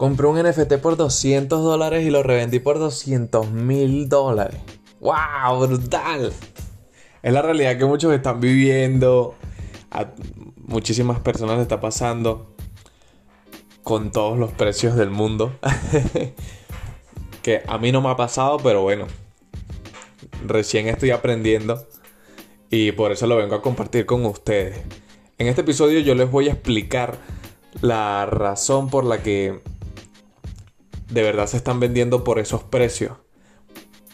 Compré 0.00 0.28
un 0.28 0.42
NFT 0.42 0.76
por 0.76 0.96
200 0.96 1.62
dólares 1.62 2.06
y 2.06 2.08
lo 2.08 2.22
revendí 2.22 2.58
por 2.58 2.78
200 2.78 3.50
mil 3.50 4.08
dólares. 4.08 4.58
¡Wow! 4.98 5.66
¡Brutal! 5.66 6.32
Es 7.22 7.32
la 7.34 7.42
realidad 7.42 7.76
que 7.76 7.84
muchos 7.84 8.10
están 8.14 8.40
viviendo. 8.40 9.34
A 9.90 10.06
muchísimas 10.56 11.20
personas 11.20 11.56
le 11.56 11.62
está 11.64 11.80
pasando. 11.80 12.56
Con 13.82 14.10
todos 14.10 14.38
los 14.38 14.52
precios 14.52 14.96
del 14.96 15.10
mundo. 15.10 15.52
que 17.42 17.62
a 17.68 17.76
mí 17.76 17.92
no 17.92 18.00
me 18.00 18.08
ha 18.08 18.16
pasado, 18.16 18.56
pero 18.56 18.80
bueno. 18.80 19.06
Recién 20.46 20.88
estoy 20.88 21.10
aprendiendo. 21.10 21.86
Y 22.70 22.92
por 22.92 23.12
eso 23.12 23.26
lo 23.26 23.36
vengo 23.36 23.54
a 23.54 23.60
compartir 23.60 24.06
con 24.06 24.24
ustedes. 24.24 24.80
En 25.36 25.46
este 25.46 25.60
episodio 25.60 26.00
yo 26.00 26.14
les 26.14 26.30
voy 26.30 26.48
a 26.48 26.52
explicar 26.52 27.18
la 27.82 28.24
razón 28.24 28.88
por 28.88 29.04
la 29.04 29.22
que 29.22 29.60
de 31.10 31.22
verdad 31.22 31.46
se 31.46 31.56
están 31.56 31.80
vendiendo 31.80 32.24
por 32.24 32.38
esos 32.38 32.62
precios. 32.62 33.12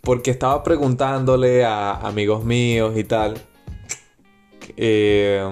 Porque 0.00 0.30
estaba 0.30 0.62
preguntándole 0.62 1.64
a 1.64 1.92
amigos 1.92 2.44
míos 2.44 2.96
y 2.96 3.04
tal. 3.04 3.34
Eh, 4.76 5.44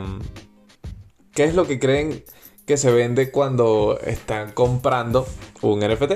¿Qué 1.34 1.44
es 1.44 1.54
lo 1.54 1.66
que 1.66 1.78
creen 1.78 2.24
que 2.66 2.76
se 2.76 2.90
vende 2.90 3.30
cuando 3.30 3.98
están 4.04 4.52
comprando 4.52 5.26
un 5.62 5.80
NFT? 5.80 6.12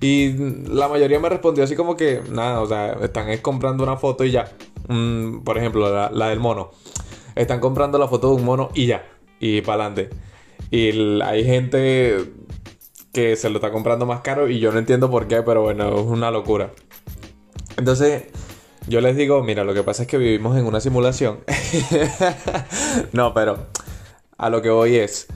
Y 0.00 0.32
la 0.68 0.88
mayoría 0.88 1.18
me 1.18 1.28
respondió 1.28 1.64
así 1.64 1.74
como 1.76 1.96
que, 1.96 2.22
nada, 2.30 2.60
o 2.60 2.66
sea, 2.66 2.92
están 3.02 3.36
comprando 3.38 3.82
una 3.82 3.96
foto 3.96 4.24
y 4.24 4.30
ya. 4.30 4.52
Mm, 4.88 5.40
por 5.40 5.58
ejemplo, 5.58 5.92
la, 5.92 6.10
la, 6.10 6.28
del 6.28 6.40
mono. 6.40 6.70
Están 7.34 7.60
comprando 7.60 7.98
la 7.98 8.06
foto 8.06 8.28
de 8.28 8.34
un 8.36 8.44
mono 8.44 8.70
y 8.74 8.86
ya. 8.86 9.06
Y 9.40 9.60
para 9.62 9.86
adelante. 9.86 10.10
Y 10.70 11.20
hay 11.22 11.44
gente 11.44 12.32
que 13.14 13.36
se 13.36 13.48
lo 13.48 13.56
está 13.56 13.70
comprando 13.70 14.04
más 14.04 14.20
caro 14.20 14.50
y 14.50 14.58
yo 14.58 14.72
no 14.72 14.78
entiendo 14.80 15.08
por 15.08 15.28
qué, 15.28 15.40
pero 15.42 15.62
bueno, 15.62 15.88
es 15.88 16.04
una 16.04 16.32
locura. 16.32 16.72
Entonces, 17.76 18.24
yo 18.88 19.00
les 19.00 19.16
digo, 19.16 19.42
mira, 19.42 19.62
lo 19.62 19.72
que 19.72 19.84
pasa 19.84 20.02
es 20.02 20.08
que 20.08 20.18
vivimos 20.18 20.58
en 20.58 20.66
una 20.66 20.80
simulación. 20.80 21.38
no, 23.12 23.32
pero 23.32 23.68
a 24.36 24.50
lo 24.50 24.60
que 24.62 24.70
voy 24.70 24.96
es, 24.96 25.28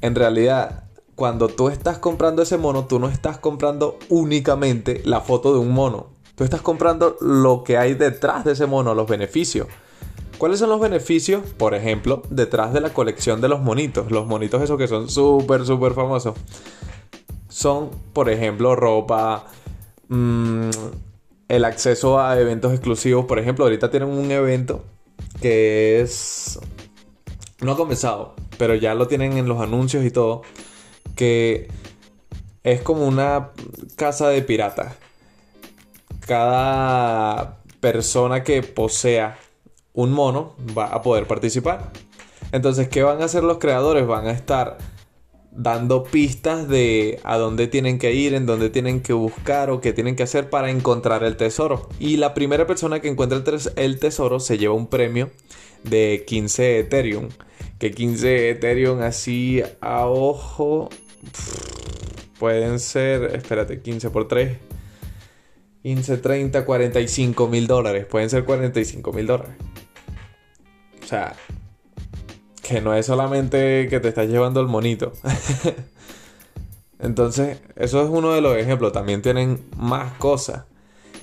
en 0.00 0.14
realidad, 0.14 0.84
cuando 1.14 1.48
tú 1.48 1.68
estás 1.68 1.98
comprando 1.98 2.42
ese 2.42 2.56
mono, 2.56 2.86
tú 2.86 2.98
no 2.98 3.08
estás 3.10 3.36
comprando 3.38 3.98
únicamente 4.08 5.02
la 5.04 5.20
foto 5.20 5.52
de 5.52 5.58
un 5.58 5.72
mono. 5.72 6.08
Tú 6.34 6.44
estás 6.44 6.62
comprando 6.62 7.16
lo 7.20 7.62
que 7.62 7.76
hay 7.76 7.92
detrás 7.92 8.44
de 8.46 8.52
ese 8.52 8.64
mono, 8.64 8.94
los 8.94 9.06
beneficios. 9.06 9.68
¿Cuáles 10.38 10.60
son 10.60 10.70
los 10.70 10.80
beneficios, 10.80 11.42
por 11.58 11.74
ejemplo, 11.74 12.22
detrás 12.30 12.72
de 12.72 12.80
la 12.80 12.94
colección 12.94 13.42
de 13.42 13.48
los 13.48 13.60
monitos? 13.60 14.10
Los 14.10 14.26
monitos 14.26 14.62
esos 14.62 14.78
que 14.78 14.88
son 14.88 15.10
súper, 15.10 15.66
súper 15.66 15.92
famosos 15.92 16.34
son, 17.58 17.90
por 18.12 18.30
ejemplo, 18.30 18.76
ropa, 18.76 19.46
mmm, 20.06 20.70
el 21.48 21.64
acceso 21.64 22.20
a 22.20 22.38
eventos 22.38 22.72
exclusivos. 22.72 23.26
Por 23.26 23.40
ejemplo, 23.40 23.64
ahorita 23.64 23.90
tienen 23.90 24.10
un 24.10 24.30
evento 24.30 24.84
que 25.42 26.00
es... 26.00 26.60
No 27.60 27.72
ha 27.72 27.76
comenzado, 27.76 28.36
pero 28.58 28.76
ya 28.76 28.94
lo 28.94 29.08
tienen 29.08 29.32
en 29.32 29.48
los 29.48 29.60
anuncios 29.60 30.04
y 30.04 30.12
todo. 30.12 30.42
Que 31.16 31.68
es 32.62 32.80
como 32.82 33.08
una 33.08 33.50
casa 33.96 34.28
de 34.28 34.42
piratas. 34.42 34.94
Cada 36.20 37.58
persona 37.80 38.44
que 38.44 38.62
posea 38.62 39.36
un 39.94 40.12
mono 40.12 40.54
va 40.78 40.86
a 40.86 41.02
poder 41.02 41.26
participar. 41.26 41.90
Entonces, 42.52 42.88
¿qué 42.88 43.02
van 43.02 43.20
a 43.20 43.24
hacer 43.24 43.42
los 43.42 43.58
creadores? 43.58 44.06
Van 44.06 44.28
a 44.28 44.30
estar 44.30 44.78
dando 45.50 46.04
pistas 46.04 46.68
de 46.68 47.20
a 47.24 47.36
dónde 47.36 47.66
tienen 47.66 47.98
que 47.98 48.14
ir, 48.14 48.34
en 48.34 48.46
dónde 48.46 48.70
tienen 48.70 49.00
que 49.00 49.12
buscar 49.12 49.70
o 49.70 49.80
qué 49.80 49.92
tienen 49.92 50.16
que 50.16 50.22
hacer 50.22 50.50
para 50.50 50.70
encontrar 50.70 51.24
el 51.24 51.36
tesoro. 51.36 51.88
Y 51.98 52.16
la 52.16 52.34
primera 52.34 52.66
persona 52.66 53.00
que 53.00 53.08
encuentra 53.08 53.38
el, 53.76 53.98
tesoro 53.98 54.40
se 54.40 54.58
lleva 54.58 54.74
un 54.74 54.86
premio 54.86 55.30
de 55.84 56.24
15 56.26 56.80
Ethereum. 56.80 57.28
Que 57.78 57.92
15 57.92 58.50
Ethereum 58.50 59.00
así 59.02 59.62
a 59.80 60.06
ojo 60.06 60.88
pueden 62.38 62.78
ser, 62.78 63.34
espérate, 63.34 63.80
15 63.80 64.10
por 64.10 64.28
3. 64.28 64.58
15, 65.82 66.18
30, 66.18 66.64
45 66.64 67.48
mil 67.48 67.66
dólares. 67.66 68.04
Pueden 68.06 68.28
ser 68.28 68.44
45 68.44 69.12
mil 69.12 69.26
dólares. 69.26 69.54
O 71.02 71.06
sea, 71.06 71.34
que 72.68 72.82
no 72.82 72.92
es 72.92 73.06
solamente 73.06 73.88
que 73.88 73.98
te 73.98 74.08
estás 74.08 74.28
llevando 74.28 74.60
el 74.60 74.66
monito. 74.66 75.12
Entonces, 76.98 77.58
eso 77.76 78.02
es 78.02 78.10
uno 78.10 78.32
de 78.32 78.42
los 78.42 78.58
ejemplos. 78.58 78.92
También 78.92 79.22
tienen 79.22 79.64
más 79.78 80.12
cosas. 80.18 80.64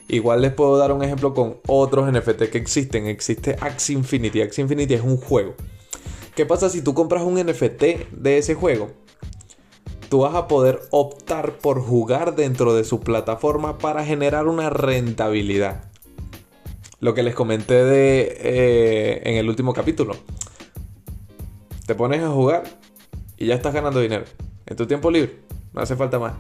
Igual 0.08 0.42
les 0.42 0.54
puedo 0.54 0.76
dar 0.78 0.92
un 0.92 1.04
ejemplo 1.04 1.36
con 1.36 1.58
otros 1.68 2.12
NFT 2.12 2.50
que 2.52 2.58
existen. 2.58 3.06
Existe 3.06 3.58
Axie 3.62 3.96
Infinity. 3.96 4.42
Axie 4.42 4.64
Infinity 4.64 4.96
es 4.96 5.02
un 5.02 5.18
juego. 5.18 5.54
¿Qué 6.36 6.48
pasa 6.48 6.68
si 6.68 6.82
tú 6.82 6.96
compras 6.96 7.22
un 7.22 7.36
NFT 7.36 8.10
de 8.12 8.38
ese 8.40 8.56
juego? 8.56 8.90
Tú 10.10 10.22
vas 10.22 10.34
a 10.34 10.48
poder 10.48 10.82
optar 10.90 11.60
por 11.60 11.80
jugar 11.80 12.36
dentro 12.36 12.74
de 12.74 12.84
su 12.86 13.02
plataforma 13.02 13.78
para 13.78 14.04
generar 14.04 14.48
una 14.48 14.72
rentabilidad. 14.72 15.84
Lo 17.00 17.14
que 17.14 17.22
les 17.22 17.36
comenté 17.36 17.86
de, 17.86 18.38
eh, 18.40 19.22
en 19.26 19.38
el 19.38 19.48
último 19.48 19.74
capítulo 19.74 20.16
te 21.86 21.96
pones 21.96 22.22
a 22.22 22.30
jugar 22.30 22.64
y 23.38 23.48
ya 23.48 23.56
estás 23.56 23.74
ganando 23.74 24.00
dinero. 24.00 24.26
En 24.66 24.76
tu 24.76 24.88
tiempo 24.88 25.12
libre, 25.12 25.40
no 25.74 25.82
hace 25.82 25.96
falta 25.96 26.20
más. 26.20 26.34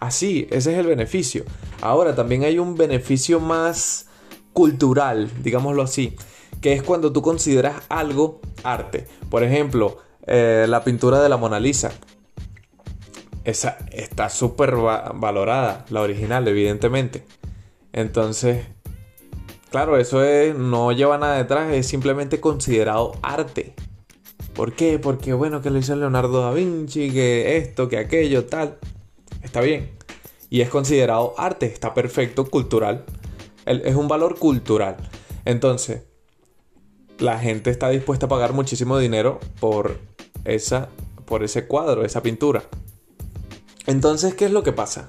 Así, 0.00 0.46
ese 0.50 0.72
es 0.72 0.78
el 0.78 0.86
beneficio. 0.86 1.44
Ahora 1.80 2.14
también 2.14 2.44
hay 2.44 2.58
un 2.58 2.76
beneficio 2.76 3.40
más 3.40 4.06
cultural, 4.52 5.30
digámoslo 5.42 5.82
así, 5.82 6.16
que 6.60 6.72
es 6.72 6.82
cuando 6.82 7.12
tú 7.12 7.22
consideras 7.22 7.82
algo 7.88 8.40
arte. 8.62 9.06
Por 9.30 9.42
ejemplo, 9.42 9.98
eh, 10.26 10.66
la 10.68 10.82
pintura 10.82 11.20
de 11.22 11.28
la 11.28 11.36
Mona 11.36 11.60
Lisa. 11.60 11.92
Esa 13.44 13.78
está 13.92 14.28
súper 14.28 14.74
valorada, 14.74 15.84
la 15.90 16.00
original, 16.00 16.48
evidentemente. 16.48 17.24
Entonces, 17.92 18.66
claro, 19.70 19.96
eso 19.98 20.24
es, 20.24 20.56
no 20.56 20.90
lleva 20.90 21.16
nada 21.16 21.36
detrás, 21.36 21.72
es 21.72 21.86
simplemente 21.86 22.40
considerado 22.40 23.12
arte. 23.22 23.74
¿Por 24.56 24.72
qué? 24.72 24.98
Porque 24.98 25.34
bueno, 25.34 25.60
que 25.60 25.68
lo 25.68 25.78
hizo 25.78 25.94
Leonardo 25.94 26.40
da 26.40 26.50
Vinci, 26.52 27.10
que 27.10 27.58
esto, 27.58 27.88
que 27.88 27.98
aquello, 27.98 28.46
tal. 28.46 28.78
Está 29.42 29.60
bien. 29.60 29.90
Y 30.48 30.62
es 30.62 30.70
considerado 30.70 31.34
arte, 31.36 31.66
está 31.66 31.92
perfecto, 31.92 32.48
cultural. 32.48 33.04
Es 33.66 33.94
un 33.96 34.08
valor 34.08 34.38
cultural. 34.38 34.96
Entonces, 35.44 36.04
la 37.18 37.38
gente 37.38 37.70
está 37.70 37.90
dispuesta 37.90 38.26
a 38.26 38.28
pagar 38.30 38.54
muchísimo 38.54 38.98
dinero 38.98 39.40
por, 39.60 39.98
esa, 40.44 40.88
por 41.26 41.44
ese 41.44 41.66
cuadro, 41.66 42.04
esa 42.04 42.22
pintura. 42.22 42.64
Entonces, 43.86 44.34
¿qué 44.34 44.46
es 44.46 44.52
lo 44.52 44.62
que 44.62 44.72
pasa? 44.72 45.06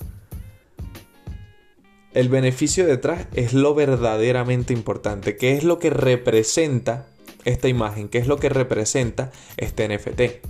El 2.13 2.27
beneficio 2.27 2.85
detrás 2.85 3.27
es 3.33 3.53
lo 3.53 3.75
verdaderamente 3.75 4.73
importante, 4.73 5.37
¿Qué 5.37 5.55
es 5.55 5.63
lo 5.63 5.79
que 5.79 5.89
representa 5.89 7.07
esta 7.47 7.69
imagen, 7.69 8.09
qué 8.09 8.17
es 8.17 8.27
lo 8.27 8.37
que 8.37 8.49
representa 8.49 9.31
este 9.55 9.87
NFT. 9.87 10.45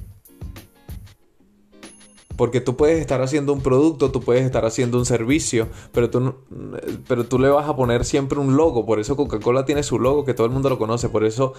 Porque 2.36 2.60
tú 2.62 2.76
puedes 2.76 3.00
estar 3.00 3.22
haciendo 3.22 3.54
un 3.54 3.62
producto, 3.62 4.12
tú 4.12 4.22
puedes 4.22 4.46
estar 4.46 4.66
haciendo 4.66 4.98
un 4.98 5.06
servicio, 5.06 5.68
pero 5.92 6.10
tú, 6.10 6.36
pero 7.08 7.26
tú 7.26 7.40
le 7.40 7.50
vas 7.50 7.68
a 7.68 7.76
poner 7.76 8.06
siempre 8.06 8.40
un 8.40 8.58
logo. 8.58 8.86
Por 8.86 9.00
eso 9.00 9.16
Coca-Cola 9.16 9.66
tiene 9.66 9.82
su 9.82 10.00
logo 10.00 10.26
que 10.26 10.34
todo 10.34 10.46
el 10.46 10.54
mundo 10.54 10.70
lo 10.70 10.78
conoce. 10.78 11.10
Por 11.10 11.24
eso 11.24 11.54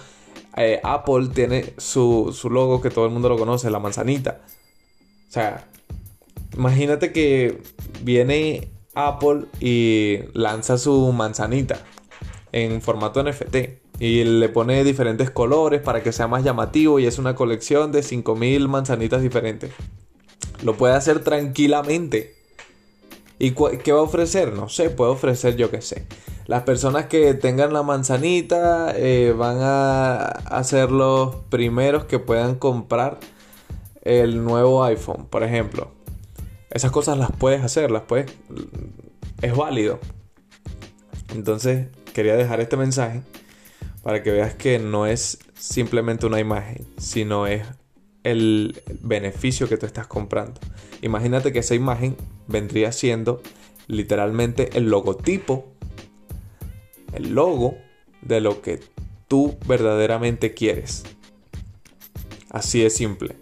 eh, 0.55 0.79
Apple 0.83 1.29
tiene 1.33 1.73
su, 1.77 2.33
su 2.33 2.49
logo 2.49 2.81
que 2.81 2.89
todo 2.89 3.05
el 3.05 3.11
mundo 3.11 3.27
lo 3.27 3.37
conoce, 3.37 3.69
la 3.69 3.79
manzanita. 3.79 4.41
O 5.27 5.31
sea, 5.31 5.67
imagínate 6.57 7.11
que 7.11 7.61
viene 8.01 8.69
Apple 8.93 9.45
y 9.59 10.19
lanza 10.33 10.77
su 10.77 11.11
manzanita 11.11 11.77
en 12.51 12.81
formato 12.81 13.21
NFT. 13.21 13.88
Y 13.99 14.23
le 14.23 14.47
pone 14.47 14.83
diferentes 14.85 15.29
colores 15.29 15.81
para 15.81 16.01
que 16.01 16.13
sea 16.13 16.27
más 16.27 16.43
llamativo 16.43 16.99
y 16.99 17.05
es 17.05 17.19
una 17.19 17.35
colección 17.35 17.91
de 17.91 18.01
5000 18.01 18.67
manzanitas 18.69 19.21
diferentes. 19.21 19.71
Lo 20.63 20.75
puede 20.75 20.93
hacer 20.93 21.21
tranquilamente. 21.23 22.35
¿Y 23.39 23.51
qué 23.51 23.91
va 23.91 23.99
a 23.99 24.03
ofrecer? 24.03 24.53
No 24.53 24.69
sé, 24.69 24.89
puede 24.89 25.11
ofrecer 25.11 25.57
yo 25.57 25.69
qué 25.69 25.81
sé. 25.81 26.05
Las 26.49 26.63
personas 26.63 27.05
que 27.05 27.33
tengan 27.33 27.73
la 27.73 27.83
manzanita 27.83 28.93
eh, 28.95 29.33
van 29.37 29.57
a, 29.59 30.63
ser 30.63 30.91
los 30.91 31.35
primeros 31.49 32.05
que 32.05 32.19
puedan 32.19 32.55
comprar 32.55 33.19
el 34.01 34.43
nuevo 34.43 34.83
iPhone, 34.83 35.27
por 35.29 35.43
ejemplo. 35.43 35.91
Esas 36.71 36.91
cosas 36.91 37.17
las 37.17 37.31
puedes 37.31 37.63
hacer, 37.63 37.91
las 37.91 38.03
puedes... 38.03 38.31
Es 39.41 39.55
válido. 39.55 39.99
Entonces, 41.35 41.87
quería 42.13 42.35
dejar 42.35 42.61
este 42.61 42.77
mensaje 42.77 43.21
para 44.09 44.23
que 44.23 44.31
veas 44.31 44.55
que 44.55 44.79
no 44.79 45.05
es 45.05 45.37
simplemente 45.53 46.25
una 46.25 46.39
imagen, 46.39 46.83
sino 46.97 47.45
es 47.45 47.61
el 48.23 48.81
beneficio 49.01 49.69
que 49.69 49.77
tú 49.77 49.85
estás 49.85 50.07
comprando. 50.07 50.59
Imagínate 51.03 51.53
que 51.53 51.59
esa 51.59 51.75
imagen 51.75 52.17
vendría 52.47 52.91
siendo 52.91 53.43
literalmente 53.85 54.75
el 54.75 54.89
logotipo, 54.89 55.67
el 57.13 57.35
logo 57.35 57.77
de 58.23 58.41
lo 58.41 58.63
que 58.63 58.79
tú 59.27 59.59
verdaderamente 59.67 60.55
quieres. 60.55 61.03
Así 62.49 62.81
de 62.81 62.89
simple. 62.89 63.35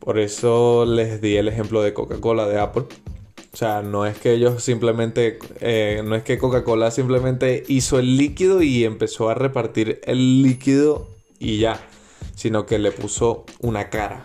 Por 0.00 0.18
eso 0.18 0.86
les 0.86 1.20
di 1.20 1.36
el 1.36 1.46
ejemplo 1.46 1.82
de 1.82 1.94
Coca-Cola, 1.94 2.48
de 2.48 2.58
Apple. 2.58 2.86
O 3.52 3.56
sea, 3.56 3.82
no 3.82 4.06
es 4.06 4.18
que 4.18 4.32
ellos 4.32 4.62
simplemente, 4.64 5.38
eh, 5.60 6.00
no 6.04 6.14
es 6.14 6.22
que 6.22 6.38
Coca-Cola 6.38 6.90
simplemente 6.90 7.64
hizo 7.68 7.98
el 7.98 8.16
líquido 8.16 8.62
y 8.62 8.84
empezó 8.84 9.28
a 9.28 9.34
repartir 9.34 10.00
el 10.04 10.42
líquido 10.42 11.08
y 11.38 11.58
ya, 11.58 11.78
sino 12.34 12.64
que 12.64 12.78
le 12.78 12.92
puso 12.92 13.44
una 13.60 13.90
cara, 13.90 14.24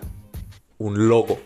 un 0.77 1.09
logo. 1.09 1.39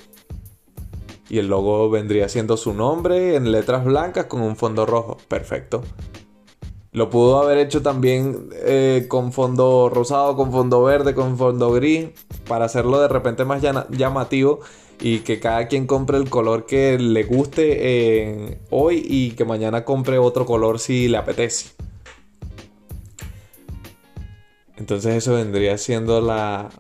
Y 1.28 1.40
el 1.40 1.48
logo 1.48 1.90
vendría 1.90 2.30
siendo 2.30 2.56
su 2.56 2.74
nombre 2.74 3.36
en 3.36 3.52
letras 3.52 3.84
blancas 3.84 4.26
con 4.26 4.42
un 4.42 4.56
fondo 4.56 4.86
rojo. 4.86 5.18
Perfecto. 5.28 5.82
Lo 6.94 7.10
pudo 7.10 7.42
haber 7.42 7.58
hecho 7.58 7.82
también 7.82 8.50
eh, 8.54 9.06
con 9.08 9.32
fondo 9.32 9.90
rosado, 9.90 10.36
con 10.36 10.52
fondo 10.52 10.84
verde, 10.84 11.16
con 11.16 11.38
fondo 11.38 11.72
gris, 11.72 12.10
para 12.48 12.66
hacerlo 12.66 13.00
de 13.00 13.08
repente 13.08 13.46
más 13.46 13.62
llamativo 13.90 14.60
y 15.00 15.20
que 15.20 15.40
cada 15.40 15.68
quien 15.68 15.88
compre 15.88 16.18
el 16.18 16.30
color 16.30 16.66
que 16.66 17.00
le 17.00 17.24
guste 17.24 17.78
eh, 17.80 18.60
hoy 18.72 19.04
y 19.08 19.32
que 19.32 19.46
mañana 19.46 19.86
compre 19.86 20.18
otro 20.18 20.46
color 20.46 20.80
si 20.80 21.08
le 21.08 21.18
apetece. 21.18 21.70
Entonces 24.76 25.16
eso 25.16 25.36
vendría 25.36 25.78
siendo 25.78 26.20
la, 26.20 26.72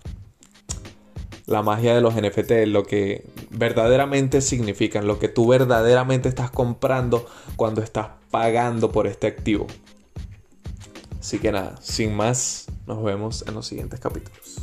la 1.45 1.61
magia 1.61 1.95
de 1.95 2.01
los 2.01 2.15
NFT, 2.15 2.67
lo 2.67 2.83
que 2.83 3.27
verdaderamente 3.49 4.41
significan, 4.41 5.07
lo 5.07 5.19
que 5.19 5.29
tú 5.29 5.47
verdaderamente 5.47 6.27
estás 6.27 6.51
comprando 6.51 7.25
cuando 7.55 7.81
estás 7.81 8.09
pagando 8.29 8.91
por 8.91 9.07
este 9.07 9.27
activo. 9.27 9.67
Así 11.21 11.37
que 11.37 11.51
nada, 11.51 11.75
sin 11.83 12.15
más, 12.15 12.65
nos 12.87 13.03
vemos 13.03 13.45
en 13.47 13.53
los 13.53 13.67
siguientes 13.67 13.99
capítulos. 13.99 14.60